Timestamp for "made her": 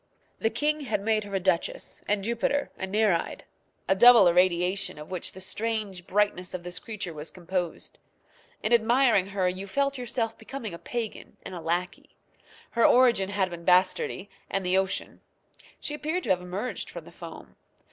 1.01-1.35